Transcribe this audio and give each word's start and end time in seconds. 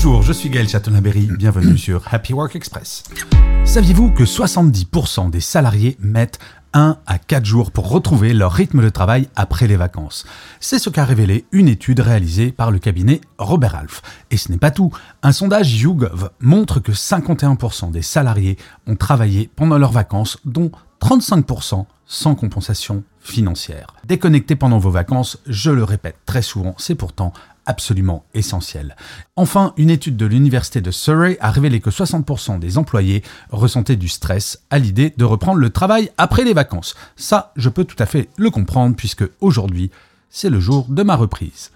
Bonjour, 0.00 0.22
je 0.22 0.32
suis 0.32 0.48
Gaël 0.48 0.68
Chatonaberry, 0.68 1.28
bienvenue 1.38 1.76
sur 1.76 2.04
Happy 2.14 2.32
Work 2.32 2.54
Express. 2.54 3.02
Saviez-vous 3.64 4.12
que 4.12 4.22
70% 4.22 5.28
des 5.28 5.40
salariés 5.40 5.96
mettent 5.98 6.38
1 6.72 6.98
à 7.04 7.18
4 7.18 7.44
jours 7.44 7.72
pour 7.72 7.90
retrouver 7.90 8.32
leur 8.32 8.52
rythme 8.52 8.80
de 8.80 8.90
travail 8.90 9.28
après 9.34 9.66
les 9.66 9.74
vacances? 9.74 10.24
C'est 10.60 10.78
ce 10.78 10.88
qu'a 10.88 11.04
révélé 11.04 11.46
une 11.50 11.66
étude 11.66 11.98
réalisée 11.98 12.52
par 12.52 12.70
le 12.70 12.78
cabinet 12.78 13.20
Robert 13.38 13.74
Half. 13.74 14.02
Et 14.30 14.36
ce 14.36 14.52
n'est 14.52 14.58
pas 14.58 14.70
tout. 14.70 14.92
Un 15.24 15.32
sondage 15.32 15.74
YouGov 15.74 16.30
montre 16.38 16.78
que 16.78 16.92
51% 16.92 17.90
des 17.90 18.02
salariés 18.02 18.56
ont 18.86 18.94
travaillé 18.94 19.50
pendant 19.56 19.78
leurs 19.78 19.90
vacances, 19.90 20.38
dont 20.44 20.70
35% 21.02 21.86
sans 22.06 22.36
compensation 22.36 23.02
financière. 23.30 23.94
Déconnecter 24.06 24.56
pendant 24.56 24.78
vos 24.78 24.90
vacances, 24.90 25.38
je 25.46 25.70
le 25.70 25.84
répète 25.84 26.16
très 26.26 26.42
souvent, 26.42 26.74
c'est 26.78 26.94
pourtant 26.94 27.32
absolument 27.66 28.24
essentiel. 28.34 28.96
Enfin, 29.36 29.74
une 29.76 29.90
étude 29.90 30.16
de 30.16 30.26
l'université 30.26 30.80
de 30.80 30.90
Surrey 30.90 31.36
a 31.40 31.50
révélé 31.50 31.80
que 31.80 31.90
60% 31.90 32.58
des 32.58 32.78
employés 32.78 33.22
ressentaient 33.50 33.96
du 33.96 34.08
stress 34.08 34.62
à 34.70 34.78
l'idée 34.78 35.12
de 35.16 35.24
reprendre 35.24 35.60
le 35.60 35.70
travail 35.70 36.10
après 36.16 36.44
les 36.44 36.54
vacances. 36.54 36.96
Ça, 37.16 37.52
je 37.56 37.68
peux 37.68 37.84
tout 37.84 38.02
à 38.02 38.06
fait 38.06 38.30
le 38.38 38.50
comprendre 38.50 38.96
puisque 38.96 39.24
aujourd'hui, 39.40 39.90
c'est 40.30 40.50
le 40.50 40.60
jour 40.60 40.86
de 40.88 41.02
ma 41.02 41.14
reprise. 41.14 41.70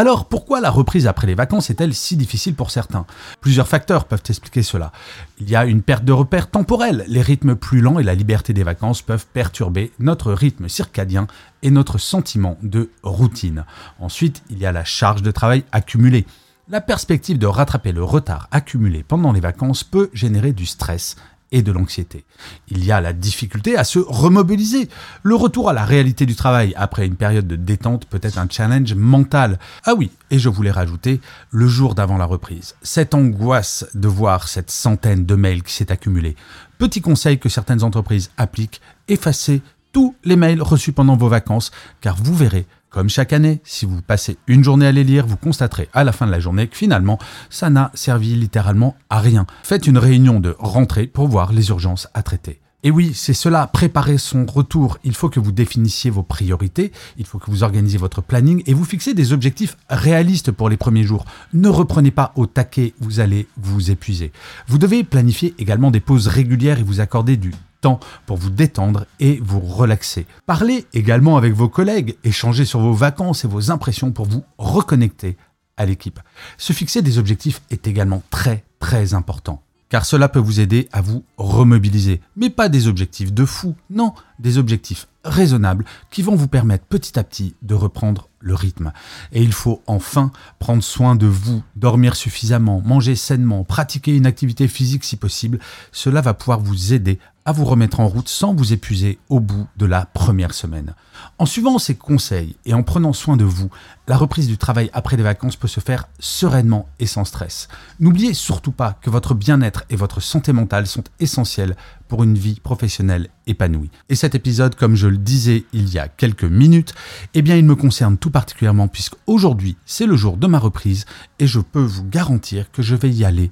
Alors 0.00 0.24
pourquoi 0.24 0.62
la 0.62 0.70
reprise 0.70 1.06
après 1.06 1.26
les 1.26 1.34
vacances 1.34 1.68
est-elle 1.68 1.92
si 1.92 2.16
difficile 2.16 2.54
pour 2.54 2.70
certains? 2.70 3.04
Plusieurs 3.42 3.68
facteurs 3.68 4.06
peuvent 4.06 4.22
expliquer 4.26 4.62
cela. 4.62 4.92
Il 5.38 5.50
y 5.50 5.56
a 5.56 5.66
une 5.66 5.82
perte 5.82 6.06
de 6.06 6.12
repères 6.12 6.48
temporels. 6.48 7.04
Les 7.06 7.20
rythmes 7.20 7.54
plus 7.54 7.82
lents 7.82 7.98
et 7.98 8.02
la 8.02 8.14
liberté 8.14 8.54
des 8.54 8.62
vacances 8.62 9.02
peuvent 9.02 9.26
perturber 9.26 9.92
notre 9.98 10.32
rythme 10.32 10.70
circadien 10.70 11.26
et 11.62 11.70
notre 11.70 11.98
sentiment 11.98 12.56
de 12.62 12.88
routine. 13.02 13.66
Ensuite, 13.98 14.42
il 14.48 14.58
y 14.58 14.64
a 14.64 14.72
la 14.72 14.84
charge 14.84 15.20
de 15.20 15.30
travail 15.30 15.64
accumulée. 15.70 16.24
La 16.70 16.80
perspective 16.80 17.36
de 17.36 17.46
rattraper 17.46 17.92
le 17.92 18.02
retard 18.02 18.48
accumulé 18.52 19.02
pendant 19.02 19.32
les 19.32 19.40
vacances 19.40 19.84
peut 19.84 20.08
générer 20.14 20.52
du 20.54 20.64
stress 20.64 21.16
et 21.52 21.62
de 21.62 21.72
l'anxiété. 21.72 22.24
Il 22.68 22.84
y 22.84 22.92
a 22.92 23.00
la 23.00 23.12
difficulté 23.12 23.76
à 23.76 23.84
se 23.84 23.98
remobiliser. 23.98 24.88
Le 25.22 25.34
retour 25.34 25.68
à 25.68 25.72
la 25.72 25.84
réalité 25.84 26.26
du 26.26 26.36
travail 26.36 26.72
après 26.76 27.06
une 27.06 27.16
période 27.16 27.46
de 27.46 27.56
détente 27.56 28.06
peut 28.06 28.20
être 28.22 28.38
un 28.38 28.48
challenge 28.48 28.94
mental. 28.94 29.58
Ah 29.84 29.94
oui, 29.96 30.10
et 30.30 30.38
je 30.38 30.48
voulais 30.48 30.70
rajouter 30.70 31.20
le 31.50 31.66
jour 31.66 31.94
d'avant 31.94 32.18
la 32.18 32.24
reprise. 32.24 32.74
Cette 32.82 33.14
angoisse 33.14 33.86
de 33.94 34.08
voir 34.08 34.48
cette 34.48 34.70
centaine 34.70 35.26
de 35.26 35.34
mails 35.34 35.62
qui 35.62 35.72
s'est 35.72 35.92
accumulée. 35.92 36.36
Petit 36.78 37.00
conseil 37.00 37.38
que 37.38 37.48
certaines 37.48 37.82
entreprises 37.82 38.30
appliquent, 38.36 38.80
effacez 39.08 39.62
tous 39.92 40.14
les 40.24 40.36
mails 40.36 40.62
reçus 40.62 40.92
pendant 40.92 41.16
vos 41.16 41.28
vacances, 41.28 41.70
car 42.00 42.16
vous 42.16 42.34
verrez 42.34 42.66
comme 42.90 43.08
chaque 43.08 43.32
année, 43.32 43.60
si 43.62 43.86
vous 43.86 44.02
passez 44.02 44.36
une 44.48 44.64
journée 44.64 44.86
à 44.86 44.90
les 44.90 45.04
lire, 45.04 45.24
vous 45.24 45.36
constaterez 45.36 45.88
à 45.92 46.02
la 46.02 46.10
fin 46.10 46.26
de 46.26 46.32
la 46.32 46.40
journée 46.40 46.66
que 46.66 46.76
finalement, 46.76 47.20
ça 47.48 47.70
n'a 47.70 47.92
servi 47.94 48.34
littéralement 48.34 48.96
à 49.10 49.20
rien. 49.20 49.46
Faites 49.62 49.86
une 49.86 49.96
réunion 49.96 50.40
de 50.40 50.56
rentrée 50.58 51.06
pour 51.06 51.28
voir 51.28 51.52
les 51.52 51.68
urgences 51.68 52.08
à 52.14 52.24
traiter. 52.24 52.60
Et 52.82 52.90
oui, 52.90 53.12
c'est 53.14 53.34
cela, 53.34 53.68
préparer 53.68 54.18
son 54.18 54.44
retour. 54.44 54.98
Il 55.04 55.14
faut 55.14 55.28
que 55.28 55.38
vous 55.38 55.52
définissiez 55.52 56.10
vos 56.10 56.24
priorités, 56.24 56.90
il 57.16 57.26
faut 57.26 57.38
que 57.38 57.50
vous 57.50 57.62
organisiez 57.62 57.98
votre 57.98 58.22
planning 58.22 58.62
et 58.66 58.74
vous 58.74 58.84
fixez 58.84 59.14
des 59.14 59.32
objectifs 59.32 59.76
réalistes 59.88 60.50
pour 60.50 60.68
les 60.68 60.78
premiers 60.78 61.04
jours. 61.04 61.26
Ne 61.52 61.68
reprenez 61.68 62.10
pas 62.10 62.32
au 62.34 62.46
taquet, 62.46 62.94
vous 62.98 63.20
allez 63.20 63.46
vous 63.56 63.92
épuiser. 63.92 64.32
Vous 64.66 64.78
devez 64.78 65.04
planifier 65.04 65.54
également 65.58 65.92
des 65.92 66.00
pauses 66.00 66.26
régulières 66.26 66.80
et 66.80 66.84
vous 66.84 67.00
accorder 67.00 67.36
du 67.36 67.52
temps 67.80 68.00
pour 68.26 68.36
vous 68.36 68.50
détendre 68.50 69.06
et 69.18 69.40
vous 69.42 69.60
relaxer. 69.60 70.26
Parlez 70.46 70.86
également 70.92 71.36
avec 71.36 71.54
vos 71.54 71.68
collègues, 71.68 72.16
échangez 72.24 72.64
sur 72.64 72.80
vos 72.80 72.92
vacances 72.92 73.44
et 73.44 73.48
vos 73.48 73.70
impressions 73.70 74.12
pour 74.12 74.26
vous 74.26 74.44
reconnecter 74.58 75.36
à 75.76 75.86
l'équipe. 75.86 76.20
Se 76.58 76.72
fixer 76.72 77.02
des 77.02 77.18
objectifs 77.18 77.62
est 77.70 77.86
également 77.86 78.22
très 78.30 78.64
très 78.78 79.14
important 79.14 79.62
car 79.90 80.06
cela 80.06 80.28
peut 80.28 80.38
vous 80.38 80.60
aider 80.60 80.88
à 80.92 81.02
vous 81.02 81.24
remobiliser. 81.36 82.22
Mais 82.36 82.48
pas 82.48 82.70
des 82.70 82.86
objectifs 82.86 83.32
de 83.32 83.44
fou, 83.44 83.74
non, 83.90 84.14
des 84.38 84.56
objectifs 84.56 85.08
raisonnables 85.24 85.84
qui 86.10 86.22
vont 86.22 86.36
vous 86.36 86.48
permettre 86.48 86.84
petit 86.86 87.18
à 87.18 87.24
petit 87.24 87.54
de 87.60 87.74
reprendre 87.74 88.28
le 88.38 88.54
rythme. 88.54 88.92
Et 89.32 89.42
il 89.42 89.52
faut 89.52 89.82
enfin 89.86 90.30
prendre 90.60 90.82
soin 90.82 91.16
de 91.16 91.26
vous, 91.26 91.62
dormir 91.76 92.16
suffisamment, 92.16 92.80
manger 92.82 93.16
sainement, 93.16 93.64
pratiquer 93.64 94.16
une 94.16 94.26
activité 94.26 94.68
physique 94.68 95.04
si 95.04 95.16
possible. 95.16 95.58
Cela 95.92 96.22
va 96.22 96.34
pouvoir 96.34 96.60
vous 96.60 96.94
aider 96.94 97.18
vous 97.52 97.64
remettre 97.64 98.00
en 98.00 98.08
route 98.08 98.28
sans 98.28 98.54
vous 98.54 98.72
épuiser 98.72 99.18
au 99.28 99.40
bout 99.40 99.66
de 99.76 99.86
la 99.86 100.06
première 100.06 100.54
semaine. 100.54 100.94
En 101.38 101.46
suivant 101.46 101.78
ces 101.78 101.94
conseils 101.94 102.56
et 102.64 102.74
en 102.74 102.82
prenant 102.82 103.12
soin 103.12 103.36
de 103.36 103.44
vous, 103.44 103.70
la 104.08 104.16
reprise 104.16 104.48
du 104.48 104.58
travail 104.58 104.90
après 104.92 105.16
les 105.16 105.22
vacances 105.22 105.56
peut 105.56 105.68
se 105.68 105.80
faire 105.80 106.08
sereinement 106.18 106.88
et 106.98 107.06
sans 107.06 107.24
stress. 107.24 107.68
N'oubliez 107.98 108.34
surtout 108.34 108.72
pas 108.72 108.98
que 109.00 109.10
votre 109.10 109.34
bien-être 109.34 109.84
et 109.90 109.96
votre 109.96 110.20
santé 110.20 110.52
mentale 110.52 110.86
sont 110.86 111.04
essentiels 111.18 111.76
pour 112.08 112.24
une 112.24 112.36
vie 112.36 112.60
professionnelle 112.60 113.28
épanouie. 113.46 113.90
Et 114.08 114.14
cet 114.14 114.34
épisode, 114.34 114.74
comme 114.74 114.96
je 114.96 115.06
le 115.06 115.18
disais 115.18 115.64
il 115.72 115.88
y 115.92 115.98
a 115.98 116.08
quelques 116.08 116.44
minutes, 116.44 116.94
eh 117.34 117.42
bien 117.42 117.56
il 117.56 117.64
me 117.64 117.76
concerne 117.76 118.18
tout 118.18 118.30
particulièrement 118.30 118.88
puisque 118.88 119.14
aujourd'hui 119.26 119.76
c'est 119.86 120.06
le 120.06 120.16
jour 120.16 120.36
de 120.36 120.46
ma 120.46 120.58
reprise 120.58 121.04
et 121.38 121.46
je 121.46 121.60
peux 121.60 121.82
vous 121.82 122.04
garantir 122.04 122.70
que 122.70 122.82
je 122.82 122.94
vais 122.94 123.10
y 123.10 123.24
aller 123.24 123.50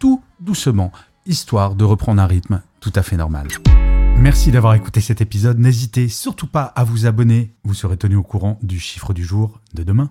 tout 0.00 0.22
doucement, 0.40 0.90
histoire 1.26 1.74
de 1.74 1.84
reprendre 1.84 2.20
un 2.20 2.26
rythme 2.26 2.62
tout 2.80 2.92
à 2.94 3.02
fait 3.02 3.16
normal. 3.16 3.48
Merci 4.16 4.50
d'avoir 4.50 4.74
écouté 4.74 5.00
cet 5.00 5.20
épisode. 5.20 5.58
N'hésitez 5.58 6.08
surtout 6.08 6.46
pas 6.46 6.64
à 6.64 6.84
vous 6.84 7.06
abonner. 7.06 7.52
Vous 7.64 7.74
serez 7.74 7.96
tenu 7.96 8.16
au 8.16 8.22
courant 8.22 8.58
du 8.62 8.78
chiffre 8.78 9.14
du 9.14 9.24
jour 9.24 9.60
de 9.74 9.82
demain. 9.82 10.10